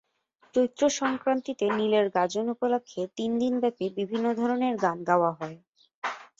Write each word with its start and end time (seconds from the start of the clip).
চৈত্রসংক্রান্তিতে 0.55 1.65
নীলের 1.77 2.05
গাজন 2.15 2.45
উপলক্ষে 2.55 3.01
তিনদিন 3.17 3.53
ব্যাপী 3.61 3.85
বিভিন্ন 3.97 4.25
ধরনের 4.39 4.73
গান 4.83 4.97
গাওয়া 5.09 5.31
হয়। 5.39 5.57